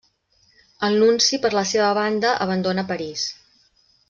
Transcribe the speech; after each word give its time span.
El 0.87 0.97
Nunci 1.01 1.39
per 1.43 1.51
la 1.57 1.65
seva 1.75 1.91
banda 2.01 2.33
abandona 2.47 2.87
París. 2.95 3.29